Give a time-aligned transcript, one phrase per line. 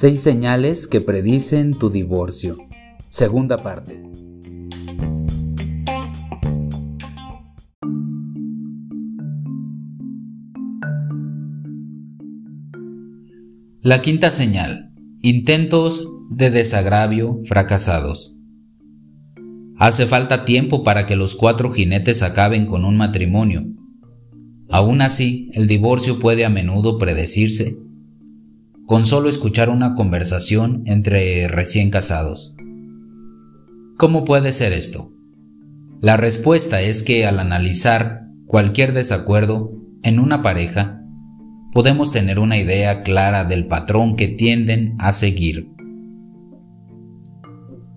[0.00, 2.56] Seis señales que predicen tu divorcio.
[3.08, 4.00] Segunda parte.
[13.80, 14.92] La quinta señal.
[15.20, 18.38] Intentos de desagravio fracasados.
[19.78, 23.64] Hace falta tiempo para que los cuatro jinetes acaben con un matrimonio.
[24.70, 27.78] Aún así, el divorcio puede a menudo predecirse
[28.86, 32.54] con solo escuchar una conversación entre recién casados.
[33.98, 35.12] ¿Cómo puede ser esto?
[36.00, 39.72] La respuesta es que al analizar cualquier desacuerdo
[40.02, 41.02] en una pareja,
[41.72, 45.68] podemos tener una idea clara del patrón que tienden a seguir.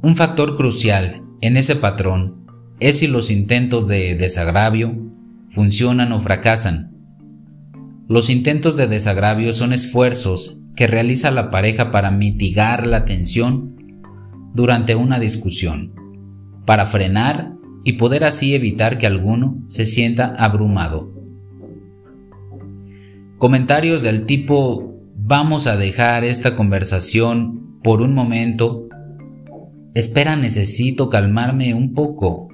[0.03, 2.45] Un factor crucial en ese patrón
[2.81, 5.10] es si los intentos de desagravio
[5.53, 6.91] funcionan o fracasan.
[8.07, 13.75] Los intentos de desagravio son esfuerzos que realiza la pareja para mitigar la tensión
[14.53, 15.93] durante una discusión,
[16.65, 21.11] para frenar y poder así evitar que alguno se sienta abrumado.
[23.37, 28.87] Comentarios del tipo vamos a dejar esta conversación por un momento,
[29.95, 32.50] espera necesito calmarme un poco.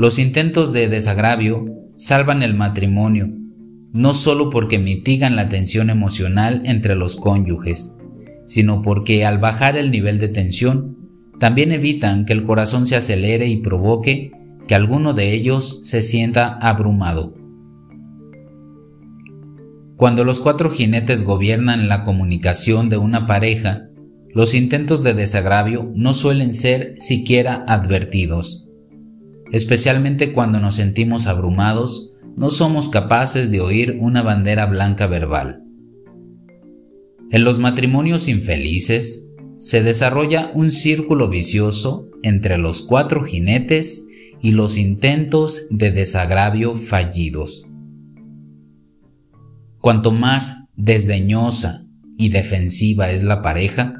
[0.00, 3.28] Los intentos de desagravio salvan el matrimonio
[3.92, 7.94] no solo porque mitigan la tensión emocional entre los cónyuges,
[8.46, 10.96] sino porque al bajar el nivel de tensión,
[11.38, 14.32] también evitan que el corazón se acelere y provoque
[14.66, 17.34] que alguno de ellos se sienta abrumado.
[19.96, 23.90] Cuando los cuatro jinetes gobiernan la comunicación de una pareja,
[24.32, 28.69] los intentos de desagravio no suelen ser siquiera advertidos,
[29.52, 35.64] especialmente cuando nos sentimos abrumados no somos capaces de oír una bandera blanca verbal.
[37.30, 39.26] En los matrimonios infelices
[39.58, 44.06] se desarrolla un círculo vicioso entre los cuatro jinetes
[44.40, 47.66] y los intentos de desagravio fallidos.
[49.80, 51.86] Cuanto más desdeñosa
[52.16, 53.94] y defensiva es la pareja,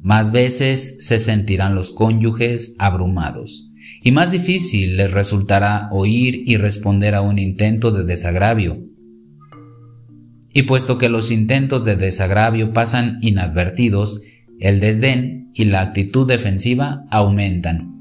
[0.00, 3.67] más veces se sentirán los cónyuges abrumados
[4.02, 8.84] y más difícil les resultará oír y responder a un intento de desagravio.
[10.52, 14.22] Y puesto que los intentos de desagravio pasan inadvertidos,
[14.60, 17.94] el desdén y la actitud defensiva aumentan.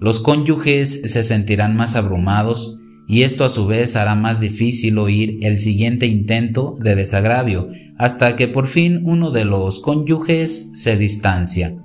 [0.00, 5.38] Los cónyuges se sentirán más abrumados y esto a su vez hará más difícil oír
[5.42, 7.68] el siguiente intento de desagravio
[7.98, 11.76] hasta que por fin uno de los cónyuges se distancia.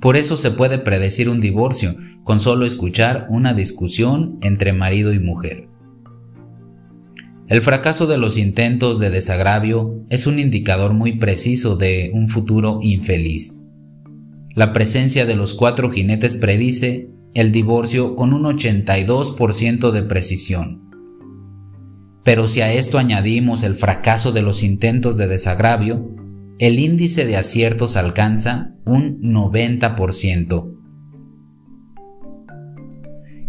[0.00, 5.18] Por eso se puede predecir un divorcio con solo escuchar una discusión entre marido y
[5.18, 5.68] mujer.
[7.48, 12.78] El fracaso de los intentos de desagravio es un indicador muy preciso de un futuro
[12.82, 13.62] infeliz.
[14.54, 20.90] La presencia de los cuatro jinetes predice el divorcio con un 82% de precisión.
[22.22, 26.14] Pero si a esto añadimos el fracaso de los intentos de desagravio,
[26.58, 30.74] el índice de aciertos alcanza un 90%.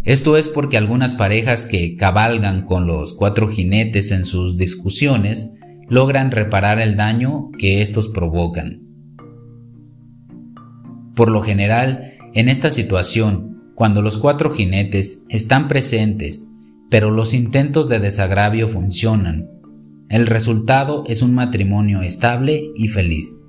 [0.03, 5.51] Esto es porque algunas parejas que cabalgan con los cuatro jinetes en sus discusiones
[5.87, 8.81] logran reparar el daño que estos provocan.
[11.15, 16.47] Por lo general, en esta situación, cuando los cuatro jinetes están presentes,
[16.89, 19.49] pero los intentos de desagravio funcionan,
[20.09, 23.39] el resultado es un matrimonio estable y feliz.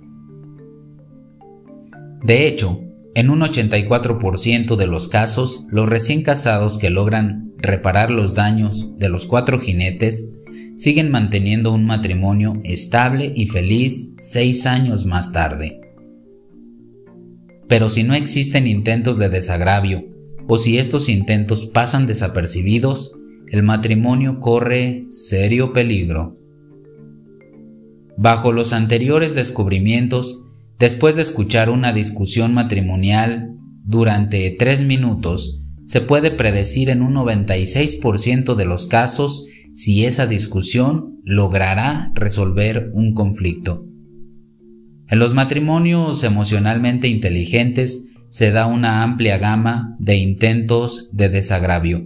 [2.23, 2.83] De hecho,
[3.15, 9.09] en un 84% de los casos, los recién casados que logran reparar los daños de
[9.09, 10.31] los cuatro jinetes
[10.77, 15.81] siguen manteniendo un matrimonio estable y feliz seis años más tarde.
[17.69, 20.05] Pero si no existen intentos de desagravio,
[20.47, 23.17] o si estos intentos pasan desapercibidos,
[23.51, 26.40] el matrimonio corre serio peligro.
[28.23, 30.43] Bajo los anteriores descubrimientos,
[30.79, 38.57] después de escuchar una discusión matrimonial durante tres minutos, se puede predecir en un 96%
[38.57, 43.87] de los casos si esa discusión logrará resolver un conflicto.
[45.09, 52.05] En los matrimonios emocionalmente inteligentes se da una amplia gama de intentos de desagravio.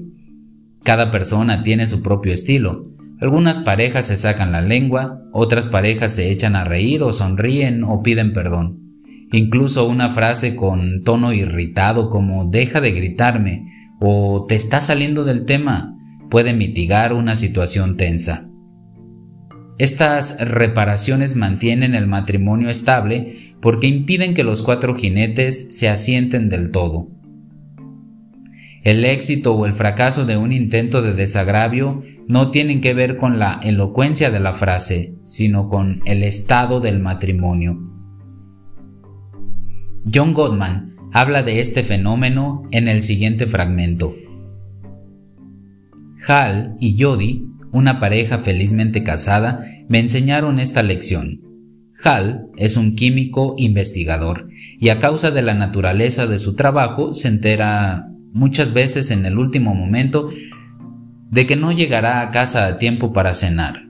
[0.85, 6.31] Cada persona tiene su propio estilo, algunas parejas se sacan la lengua, otras parejas se
[6.31, 8.81] echan a reír o sonríen o piden perdón.
[9.33, 13.67] Incluso una frase con tono irritado como deja de gritarme
[14.01, 15.97] o te está saliendo del tema
[16.31, 18.49] puede mitigar una situación tensa.
[19.79, 26.71] Estas reparaciones mantienen el matrimonio estable porque impiden que los cuatro jinetes se asienten del
[26.71, 27.09] todo.
[28.85, 33.39] El éxito o el fracaso de un intento de desagravio no tienen que ver con
[33.39, 37.79] la elocuencia de la frase, sino con el estado del matrimonio.
[40.13, 44.15] John Gottman habla de este fenómeno en el siguiente fragmento.
[46.27, 51.41] Hal y Jody una pareja felizmente casada, me enseñaron esta lección.
[52.05, 54.49] Hal es un químico investigador
[54.79, 59.39] y a causa de la naturaleza de su trabajo se entera muchas veces en el
[59.39, 60.31] último momento
[61.35, 63.89] de que no llegará a casa a tiempo para cenar.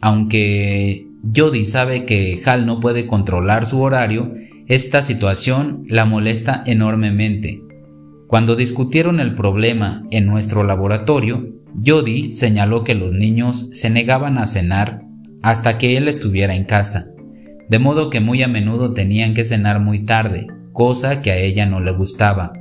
[0.00, 4.34] Aunque Jody sabe que Hal no puede controlar su horario,
[4.66, 7.62] esta situación la molesta enormemente.
[8.26, 11.48] Cuando discutieron el problema en nuestro laboratorio,
[11.86, 15.04] Jody señaló que los niños se negaban a cenar
[15.42, 17.06] hasta que él estuviera en casa,
[17.68, 21.66] de modo que muy a menudo tenían que cenar muy tarde, cosa que a ella
[21.66, 22.52] no le gustaba.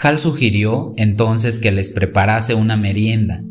[0.00, 3.42] Hal sugirió entonces que les preparase una merienda,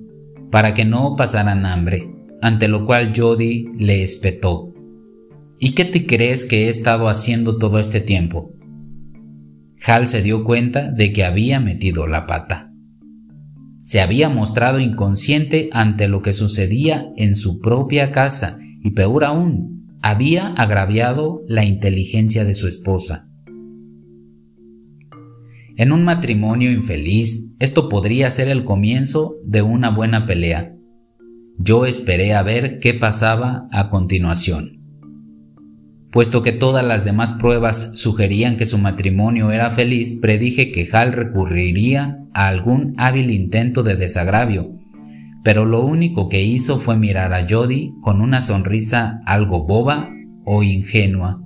[0.49, 2.09] para que no pasaran hambre,
[2.41, 4.73] ante lo cual Jody le espetó.
[5.59, 8.53] ¿Y qué te crees que he estado haciendo todo este tiempo?
[9.85, 12.67] Hal se dio cuenta de que había metido la pata
[13.87, 19.97] se había mostrado inconsciente ante lo que sucedía en su propia casa y peor aún,
[20.01, 23.26] había agraviado la inteligencia de su esposa.
[25.79, 30.73] En un matrimonio infeliz, esto podría ser el comienzo de una buena pelea.
[31.59, 34.81] Yo esperé a ver qué pasaba a continuación.
[36.11, 41.13] Puesto que todas las demás pruebas sugerían que su matrimonio era feliz, predije que Hal
[41.13, 44.71] recurriría a algún hábil intento de desagravio,
[45.43, 50.09] pero lo único que hizo fue mirar a Jody con una sonrisa algo boba
[50.43, 51.39] o ingenua.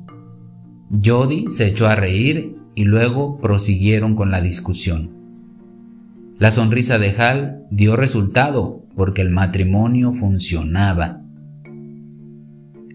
[1.04, 5.12] Jody se echó a reír y luego prosiguieron con la discusión.
[6.40, 11.22] La sonrisa de Hal dio resultado porque el matrimonio funcionaba.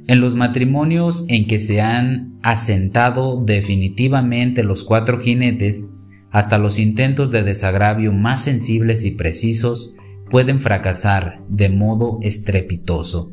[0.09, 5.89] En los matrimonios en que se han asentado definitivamente los cuatro jinetes,
[6.33, 9.95] hasta los intentos de desagravio más sensibles y precisos
[10.29, 13.31] pueden fracasar de modo estrepitoso.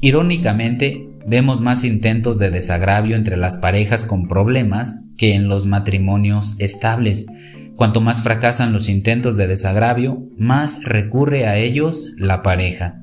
[0.00, 6.56] Irónicamente, vemos más intentos de desagravio entre las parejas con problemas que en los matrimonios
[6.58, 7.26] estables.
[7.76, 13.02] Cuanto más fracasan los intentos de desagravio, más recurre a ellos la pareja.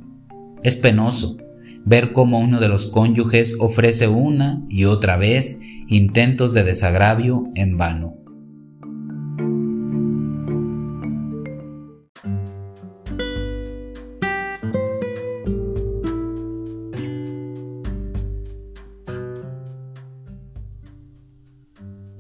[0.64, 1.38] Es penoso
[1.84, 7.78] ver cómo uno de los cónyuges ofrece una y otra vez intentos de desagravio en
[7.78, 8.21] vano.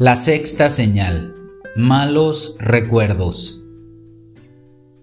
[0.01, 1.35] La sexta señal.
[1.75, 3.61] Malos recuerdos.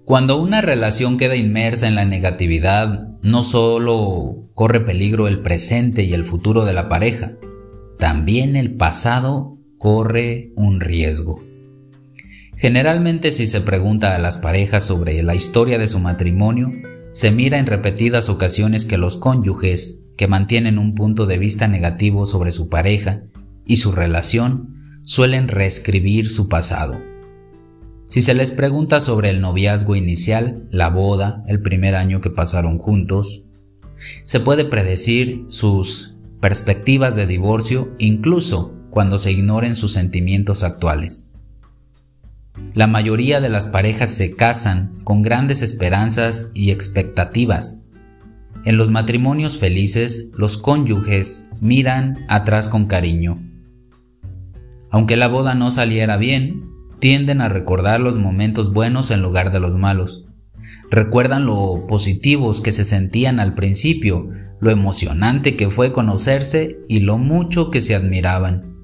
[0.04, 6.14] Cuando una relación queda inmersa en la negatividad, no solo corre peligro el presente y
[6.14, 7.36] el futuro de la pareja,
[8.00, 11.44] también el pasado corre un riesgo.
[12.56, 16.72] Generalmente si se pregunta a las parejas sobre la historia de su matrimonio,
[17.12, 22.26] se mira en repetidas ocasiones que los cónyuges que mantienen un punto de vista negativo
[22.26, 23.22] sobre su pareja
[23.64, 24.74] y su relación
[25.08, 27.00] suelen reescribir su pasado.
[28.08, 32.76] Si se les pregunta sobre el noviazgo inicial, la boda, el primer año que pasaron
[32.76, 33.46] juntos,
[34.24, 41.30] se puede predecir sus perspectivas de divorcio incluso cuando se ignoren sus sentimientos actuales.
[42.74, 47.80] La mayoría de las parejas se casan con grandes esperanzas y expectativas.
[48.66, 53.38] En los matrimonios felices, los cónyuges miran atrás con cariño.
[54.90, 56.68] Aunque la boda no saliera bien,
[56.98, 60.24] tienden a recordar los momentos buenos en lugar de los malos.
[60.90, 64.28] Recuerdan lo positivos que se sentían al principio,
[64.60, 68.74] lo emocionante que fue conocerse y lo mucho que se admiraban.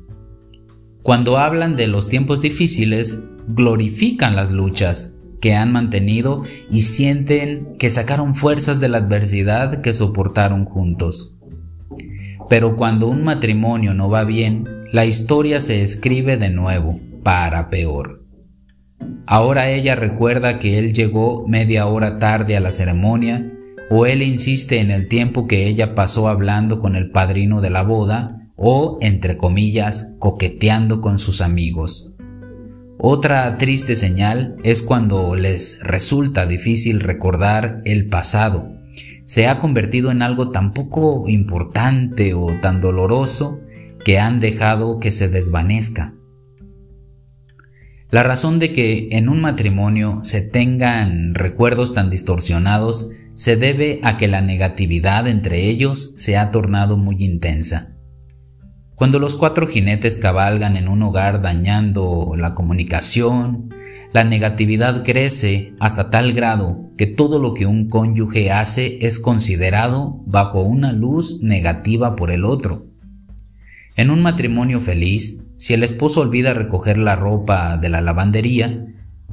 [1.02, 3.18] Cuando hablan de los tiempos difíciles,
[3.48, 9.92] glorifican las luchas que han mantenido y sienten que sacaron fuerzas de la adversidad que
[9.92, 11.34] soportaron juntos.
[12.48, 18.22] Pero cuando un matrimonio no va bien, la historia se escribe de nuevo para peor.
[19.26, 23.44] Ahora ella recuerda que él llegó media hora tarde a la ceremonia,
[23.90, 27.82] o él insiste en el tiempo que ella pasó hablando con el padrino de la
[27.82, 32.12] boda, o, entre comillas, coqueteando con sus amigos.
[32.96, 38.68] Otra triste señal es cuando les resulta difícil recordar el pasado.
[39.24, 43.58] Se ha convertido en algo tan poco importante o tan doloroso
[44.04, 46.14] que han dejado que se desvanezca.
[48.10, 54.16] La razón de que en un matrimonio se tengan recuerdos tan distorsionados se debe a
[54.16, 57.90] que la negatividad entre ellos se ha tornado muy intensa.
[58.94, 63.74] Cuando los cuatro jinetes cabalgan en un hogar dañando la comunicación,
[64.12, 70.22] la negatividad crece hasta tal grado que todo lo que un cónyuge hace es considerado
[70.26, 72.93] bajo una luz negativa por el otro.
[73.96, 78.86] En un matrimonio feliz, si el esposo olvida recoger la ropa de la lavandería,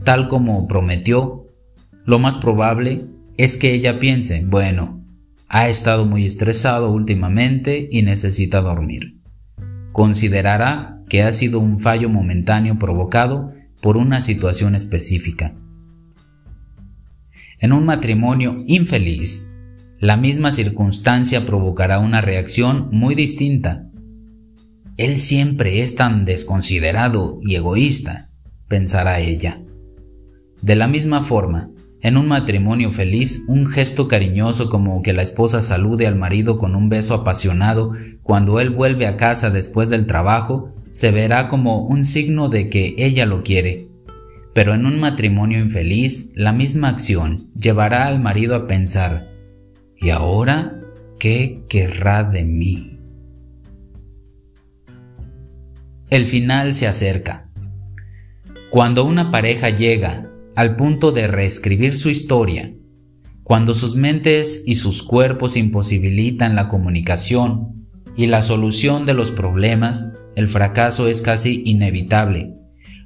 [0.04, 1.48] tal como prometió,
[2.06, 3.06] lo más probable
[3.38, 5.04] es que ella piense, bueno,
[5.48, 9.22] ha estado muy estresado últimamente y necesita dormir
[9.92, 13.52] considerará que ha sido un fallo momentáneo provocado
[13.82, 15.54] por una situación específica.
[17.60, 19.54] En un matrimonio infeliz,
[20.00, 23.88] la misma circunstancia provocará una reacción muy distinta.
[24.98, 28.30] Él siempre es tan desconsiderado y egoísta,
[28.68, 29.62] pensará ella.
[30.62, 31.72] De la misma forma,
[32.02, 36.76] en un matrimonio feliz, un gesto cariñoso como que la esposa salude al marido con
[36.76, 37.92] un beso apasionado
[38.24, 42.96] cuando él vuelve a casa después del trabajo se verá como un signo de que
[42.98, 43.88] ella lo quiere.
[44.54, 49.30] Pero en un matrimonio infeliz, la misma acción llevará al marido a pensar,
[49.96, 50.82] ¿y ahora
[51.20, 52.91] qué querrá de mí?
[56.12, 57.50] El final se acerca.
[58.70, 62.74] Cuando una pareja llega al punto de reescribir su historia,
[63.44, 67.88] cuando sus mentes y sus cuerpos imposibilitan la comunicación
[68.18, 72.56] y la solución de los problemas, el fracaso es casi inevitable.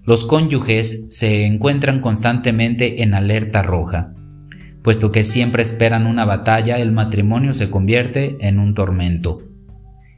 [0.04, 4.16] Los cónyuges se encuentran constantemente en alerta roja.
[4.82, 9.44] Puesto que siempre esperan una batalla, el matrimonio se convierte en un tormento.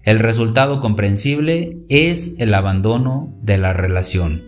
[0.07, 4.45] El resultado comprensible es el abandono de la relación.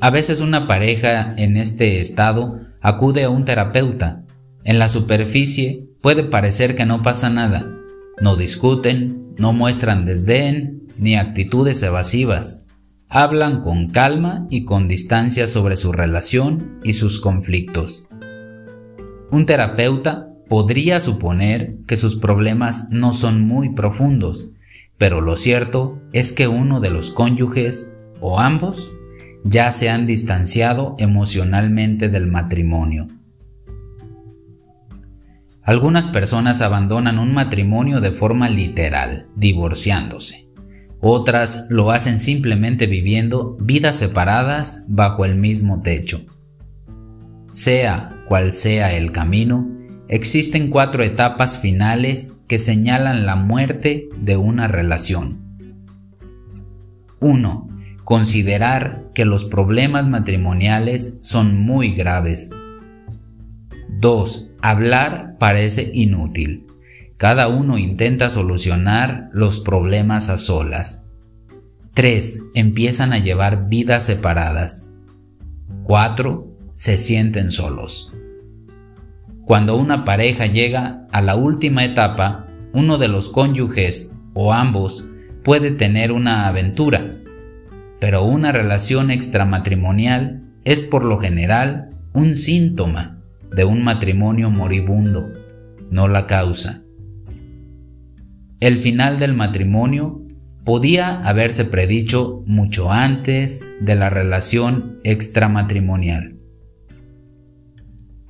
[0.00, 4.24] A veces una pareja en este estado acude a un terapeuta.
[4.64, 7.70] En la superficie puede parecer que no pasa nada.
[8.18, 12.64] No discuten, no muestran desdén ni actitudes evasivas.
[13.10, 18.06] Hablan con calma y con distancia sobre su relación y sus conflictos.
[19.30, 24.50] Un terapeuta podría suponer que sus problemas no son muy profundos,
[24.98, 28.92] pero lo cierto es que uno de los cónyuges o ambos
[29.42, 33.08] ya se han distanciado emocionalmente del matrimonio.
[35.64, 40.46] Algunas personas abandonan un matrimonio de forma literal, divorciándose.
[41.00, 46.24] Otras lo hacen simplemente viviendo vidas separadas bajo el mismo techo.
[47.48, 49.74] Sea cual sea el camino,
[50.14, 55.42] existen cuatro etapas finales que señalan la muerte de una relación.
[57.20, 62.50] 1 considerar que los problemas matrimoniales son muy graves.
[63.98, 64.50] 2.
[64.60, 66.66] Hablar parece inútil.
[67.16, 71.06] Cada uno intenta solucionar los problemas a solas.
[71.94, 72.40] 3.
[72.54, 74.90] Empiezan a llevar vidas separadas.
[75.84, 76.46] 4.
[76.72, 78.12] Se sienten solos.
[79.46, 85.06] Cuando una pareja llega a la última etapa, uno de los cónyuges o ambos
[85.42, 87.18] puede tener una aventura,
[88.00, 93.18] pero una relación extramatrimonial es por lo general un síntoma
[93.54, 95.28] de un matrimonio moribundo,
[95.90, 96.82] no la causa.
[98.60, 100.22] El final del matrimonio
[100.64, 106.33] podía haberse predicho mucho antes de la relación extramatrimonial.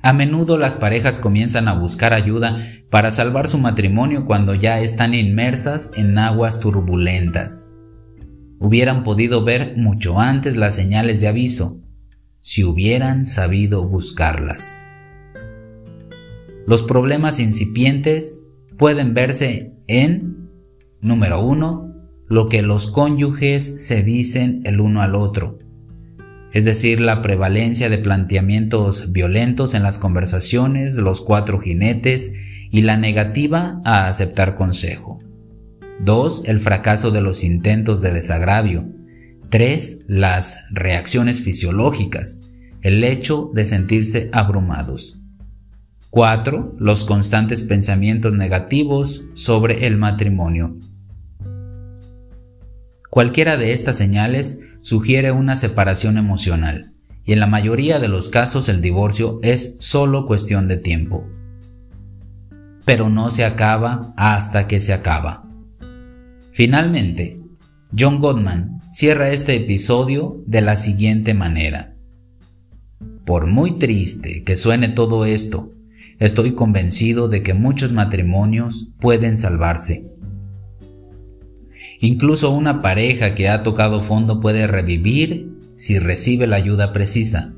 [0.05, 5.13] A menudo las parejas comienzan a buscar ayuda para salvar su matrimonio cuando ya están
[5.13, 7.69] inmersas en aguas turbulentas
[8.59, 11.81] hubieran podido ver mucho antes las señales de aviso,
[12.39, 14.75] si hubieran sabido buscarlas.
[16.65, 18.43] Los problemas incipientes
[18.77, 20.49] pueden verse en,
[21.01, 21.93] número uno,
[22.27, 25.59] lo que los cónyuges se dicen el uno al otro,
[26.55, 32.31] es decir, la prevalencia de planteamientos violentos en las conversaciones, los cuatro jinetes
[32.71, 35.19] y la negativa a aceptar consejo.
[35.99, 36.43] 2.
[36.45, 38.87] El fracaso de los intentos de desagravio.
[39.49, 40.05] 3.
[40.07, 42.43] Las reacciones fisiológicas.
[42.81, 45.19] El hecho de sentirse abrumados.
[46.09, 46.77] 4.
[46.79, 50.77] Los constantes pensamientos negativos sobre el matrimonio.
[53.15, 56.91] Cualquiera de estas señales sugiere una separación emocional,
[57.23, 61.25] y en la mayoría de los casos el divorcio es solo cuestión de tiempo.
[62.83, 65.49] Pero no se acaba hasta que se acaba.
[66.51, 67.39] Finalmente,
[67.97, 71.95] John Gottman cierra este episodio de la siguiente manera.
[73.25, 75.71] Por muy triste que suene todo esto,
[76.19, 80.11] estoy convencido de que muchos matrimonios pueden salvarse.
[81.99, 87.53] Incluso una pareja que ha tocado fondo puede revivir si recibe la ayuda precisa.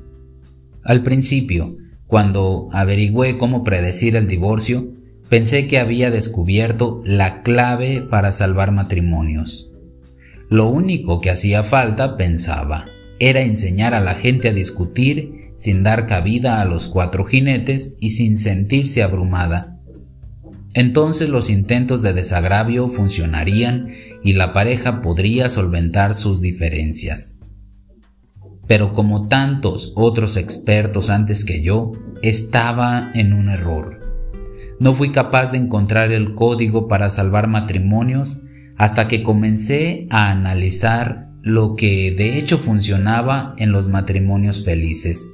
[0.84, 1.76] Al principio,
[2.06, 4.88] cuando averigüé cómo predecir el divorcio,
[5.28, 9.70] pensé que había descubierto la clave para salvar matrimonios.
[10.48, 12.86] Lo único que hacía falta, pensaba,
[13.20, 18.10] era enseñar a la gente a discutir sin dar cabida a los cuatro jinetes y
[18.10, 19.78] sin sentirse abrumada.
[20.72, 23.90] Entonces los intentos de desagravio funcionarían
[24.22, 27.38] y la pareja podría solventar sus diferencias.
[28.66, 34.00] Pero como tantos otros expertos antes que yo, estaba en un error.
[34.80, 38.38] No fui capaz de encontrar el código para salvar matrimonios
[38.76, 45.32] hasta que comencé a analizar lo que de hecho funcionaba en los matrimonios felices.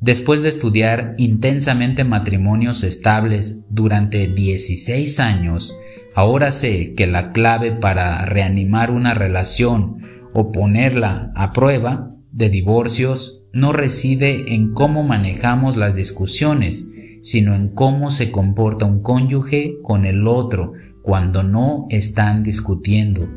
[0.00, 5.76] Después de estudiar intensamente matrimonios estables durante 16 años,
[6.16, 9.98] ahora sé que la clave para reanimar una relación
[10.32, 16.88] o ponerla a prueba de divorcios no reside en cómo manejamos las discusiones,
[17.20, 23.28] sino en cómo se comporta un cónyuge con el otro cuando no están discutiendo.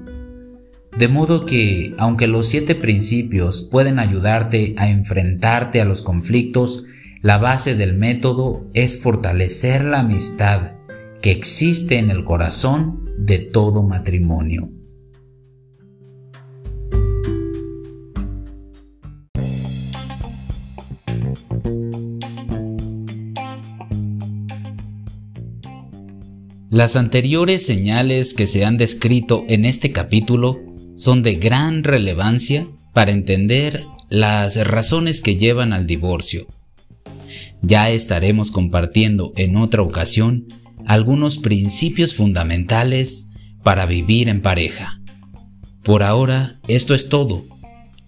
[0.97, 6.85] De modo que, aunque los siete principios pueden ayudarte a enfrentarte a los conflictos,
[7.21, 10.78] la base del método es fortalecer la amistad
[11.21, 14.69] que existe en el corazón de todo matrimonio.
[26.69, 30.59] Las anteriores señales que se han descrito en este capítulo
[30.95, 36.47] son de gran relevancia para entender las razones que llevan al divorcio.
[37.61, 40.45] Ya estaremos compartiendo en otra ocasión
[40.89, 43.29] algunos principios fundamentales
[43.61, 44.99] para vivir en pareja.
[45.83, 47.45] Por ahora esto es todo,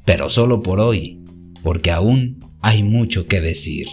[0.04, 1.20] pero solo por hoy,
[1.62, 3.88] porque aún hay mucho que decir.